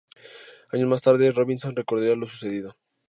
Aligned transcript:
Años 0.71 0.89
más 0.89 1.03
tarde, 1.03 1.29
Robinson 1.29 1.75
recordaría 1.75 2.15
lo 2.15 2.25
sucedido. 2.25 2.73